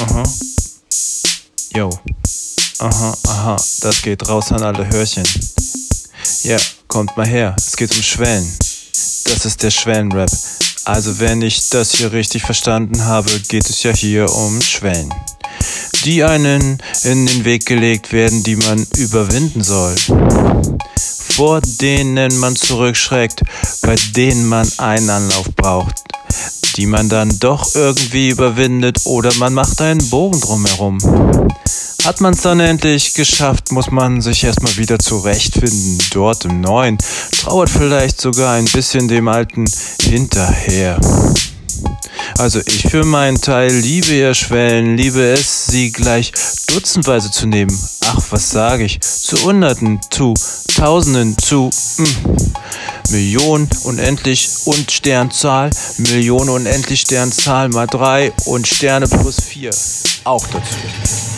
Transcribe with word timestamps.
Aha. 0.00 0.22
Yo. 1.74 1.90
Aha, 2.78 3.14
aha. 3.26 3.56
Das 3.82 4.00
geht 4.00 4.26
raus 4.26 4.50
an 4.50 4.62
alle 4.62 4.88
Hörchen. 4.88 5.24
Ja, 6.42 6.56
kommt 6.88 7.14
mal 7.18 7.26
her. 7.26 7.54
Es 7.58 7.76
geht 7.76 7.94
um 7.94 8.02
Schwellen. 8.02 8.50
Das 9.26 9.44
ist 9.44 9.62
der 9.62 9.70
Schwellenrap. 9.70 10.30
Also 10.86 11.20
wenn 11.20 11.42
ich 11.42 11.68
das 11.68 11.92
hier 11.92 12.12
richtig 12.12 12.44
verstanden 12.44 13.04
habe, 13.04 13.30
geht 13.40 13.68
es 13.68 13.82
ja 13.82 13.92
hier 13.92 14.32
um 14.32 14.62
Schwellen. 14.62 15.12
Die 16.04 16.24
einen 16.24 16.78
in 17.04 17.26
den 17.26 17.44
Weg 17.44 17.66
gelegt 17.66 18.10
werden, 18.12 18.42
die 18.42 18.56
man 18.56 18.86
überwinden 18.96 19.62
soll. 19.62 19.94
Vor 21.36 21.60
denen 21.60 22.38
man 22.38 22.56
zurückschreckt, 22.56 23.42
bei 23.82 23.96
denen 24.16 24.48
man 24.48 24.66
einen 24.78 25.10
Anlauf 25.10 25.50
braucht 25.54 26.10
die 26.76 26.86
man 26.86 27.08
dann 27.08 27.38
doch 27.40 27.74
irgendwie 27.74 28.28
überwindet 28.28 29.00
oder 29.04 29.34
man 29.38 29.54
macht 29.54 29.80
einen 29.80 30.08
Bogen 30.10 30.40
drumherum. 30.40 30.98
Hat 32.04 32.20
man 32.20 32.32
es 32.32 32.40
dann 32.40 32.60
endlich 32.60 33.14
geschafft, 33.14 33.72
muss 33.72 33.90
man 33.90 34.20
sich 34.20 34.44
erstmal 34.44 34.76
wieder 34.76 34.98
zurechtfinden, 34.98 35.98
dort 36.12 36.44
im 36.46 36.60
Neuen, 36.60 36.98
trauert 37.38 37.68
vielleicht 37.68 38.20
sogar 38.20 38.54
ein 38.54 38.64
bisschen 38.64 39.06
dem 39.08 39.28
Alten 39.28 39.64
hinterher. 40.02 40.98
Also 42.38 42.60
ich 42.66 42.88
für 42.90 43.04
meinen 43.04 43.40
Teil 43.40 43.70
liebe 43.70 44.12
ihr 44.14 44.34
Schwellen, 44.34 44.96
liebe 44.96 45.22
es, 45.22 45.66
sie 45.66 45.90
gleich 45.92 46.32
dutzendweise 46.68 47.30
zu 47.30 47.46
nehmen. 47.46 47.76
Ach, 48.06 48.22
was 48.30 48.50
sage 48.50 48.84
ich? 48.84 49.00
Zu 49.00 49.36
Hunderten, 49.44 50.00
zu 50.10 50.34
Tausenden, 50.74 51.36
zu 51.36 51.70
mh. 51.98 52.49
Millionen 53.10 53.68
unendlich 53.84 54.48
und 54.66 54.90
Sternzahl, 54.90 55.70
Millionen 55.98 56.50
unendlich 56.50 57.00
Sternzahl 57.00 57.68
mal 57.68 57.86
drei 57.86 58.32
und 58.46 58.66
Sterne 58.66 59.06
plus 59.06 59.40
vier 59.40 59.70
auch 60.24 60.46
dazu. 60.46 61.29